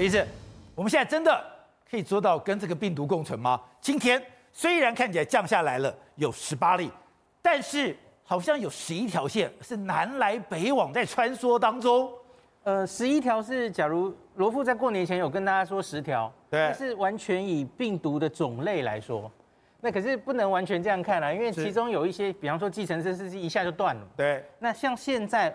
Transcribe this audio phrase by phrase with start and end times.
[0.00, 0.26] 李医生，
[0.74, 1.44] 我们现在真的
[1.90, 3.60] 可以做到跟这个病毒共存吗？
[3.82, 6.90] 今天虽然看起来降下来了，有十八例，
[7.42, 7.94] 但是
[8.24, 12.10] 好像有十一条线是南来北往在穿梭当中。
[12.62, 19.30] 呃，十一条是假如罗富在过年前有跟大家说十条，对，但是完全以病毒的种类来说，
[19.82, 24.08] 那可是不能完全这样看啊，因为其中有一些，比方说计程车司机一下就断了。
[24.16, 25.54] 对，那像现在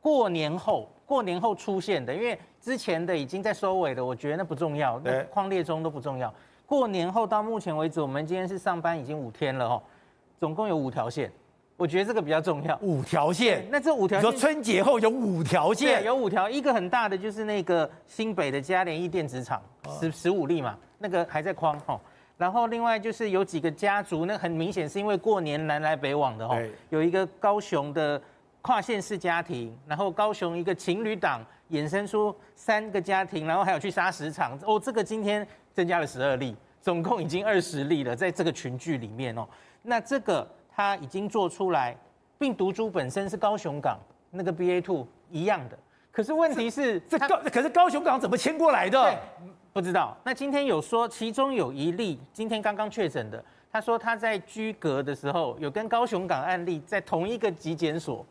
[0.00, 6.32] 过年后，过年后出现的，因为之前的已经在收尾的，我觉得那不重要，那框列中都不重要。
[6.64, 9.82] 过年后到目前为止，我们今天是上班已经五天了哦，
[10.38, 11.28] 总共有五条线。
[11.76, 12.78] 我觉得这个比较重要。
[12.80, 19.60] 五条线，那这五条线，你说春节后有五条线，有五条，一个很大的就是那个新北的嘉联益电子厂，
[19.98, 22.00] 十十五例嘛，那个还在框哈。
[22.38, 26.56] 然后另外就是有几个家族，那很明显是因为过年南来北往的哈。
[26.90, 28.22] 有一个高雄的
[28.62, 39.46] 跨县市家庭，然后高雄一个情侣档衍生出三个家庭，然后还有去砂石场哦，这个今天增加了十二例，总共已经二十例了，在这个群聚里面哦，
[39.82, 40.46] 那这个。
[40.72, 41.94] 他已经做出来，
[42.38, 43.98] 病毒株本身是高雄港
[44.30, 45.78] 那个 BA two 一样的，
[46.10, 49.18] 可是问题是这高，可是高雄港怎么迁过来的？
[49.74, 50.16] 不知道。
[50.24, 58.24] 那今天有说，其中有一例今天刚刚确诊的，他说他在居隔的时候有跟高雄港案例在同一个疾检所，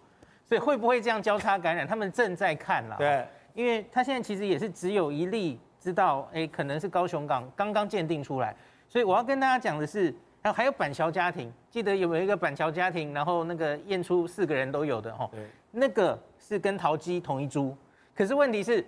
[0.50, 1.88] 所以会不会这样交叉感染？
[1.88, 2.97] 他们正在看了。
[2.97, 8.53] 对，因为他现在其实也是只有一例知道，哎，可能是高雄港刚刚鉴定出来，
[8.88, 10.14] 所以我要跟大家讲的是。
[10.41, 17.75] 还有还有板桥家庭，记得有没有一个板桥家庭，然后那个验出四个人都有的哈，对，那个是跟桃机同一株，
[18.16, 18.81] 可是问题是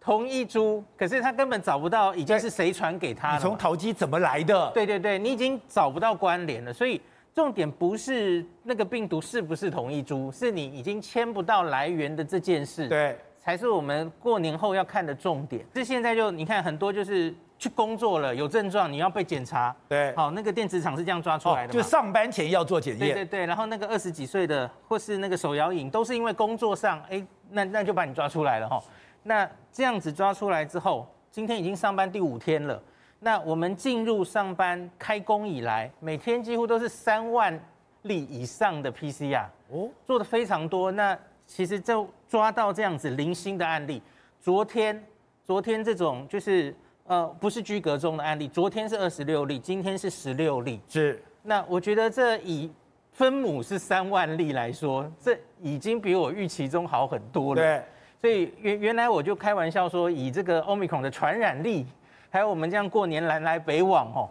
[0.00, 3.34] 同一株，可是他根本找不到已经是谁传给他了。
[3.36, 4.68] 你从桃机怎么来的？
[4.74, 7.00] 对对对，你已经找不到关联了，所以
[7.40, 15.64] 重点不是那个病毒是不是同一株，是你已经签不到来源的这件事，对，才是我们过年后要看的重点。
[15.72, 17.34] 这现在就你看很多就是。
[17.60, 19.76] 去工作了，有症状你要被检查。
[19.86, 23.08] 对，好，那个电子厂是这样抓出来的，就上班前要做检验。
[23.08, 28.82] 对对对，然后那个二十几岁的或是那个手摇饮，都是因为工作上，哎，那那就把你抓出来了哈。
[29.22, 32.82] 那这样子抓出来之后，今天已经上班第五天了。
[33.20, 37.58] 那我们进入上班开工以来，每天几乎都是三万
[38.02, 40.90] 例以上的 PCR 哦，做的非常多。
[40.90, 41.16] 那
[41.46, 44.02] 其实就抓到这样子零星的案例。
[44.40, 45.04] 昨天，
[45.44, 46.74] 昨天这种就是。
[47.06, 50.80] 呃，不是居隔中的案例，昨天是二十六例，今天是十六例。
[50.86, 52.70] 是，那我觉得这以
[53.10, 57.60] 分母是三万例来说，这已经比我预期中好很多了。
[57.60, 57.82] 对，
[58.20, 61.84] 所以原原来我就开玩笑说，以这个 Omicron 的传染力，
[62.30, 64.30] 还有我们这样过年南来北往哦，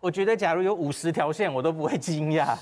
[0.00, 2.56] 我觉得假如有五十条线，我都不会惊讶。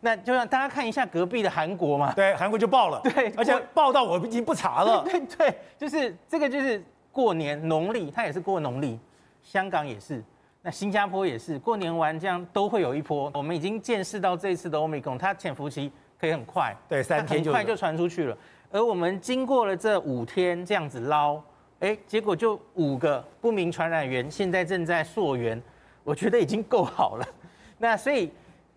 [0.00, 5.02] 那就让大家看一下隔壁的韩国嘛，对，韩国就爆了，对，而且爆到我已经不查了。
[5.08, 6.80] 对对，对，就是这个就是。
[7.16, 9.00] 过年农历，它也是过农历，
[9.42, 10.22] 香港也是，
[10.60, 13.32] 那新加坡也是，过年完这样都会有一波。
[13.32, 18.36] 我们已经见识到这一次的 Omicron，它潜伏期可以很快，对，三天就很快就传出去了。
[18.70, 21.40] 而我们经过了这五天这样子捞，
[21.86, 25.62] 哎，结果就五个不明传染源，现在正在溯源，
[26.02, 27.24] 我觉得已经够好了。
[27.78, 28.32] 那所以，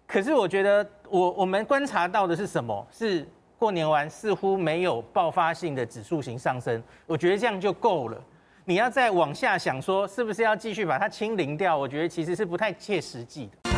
[0.05, 2.87] 可是我觉得我我们观察到的是什么？
[2.91, 3.27] 是。
[3.57, 8.17] 过年完似乎没有爆发性的指数型上升，我觉得这样就够了。
[8.63, 11.75] 你要再往下想说，是不是要继续把它清零掉？
[11.77, 13.68] 我觉得其实是不太切实际的。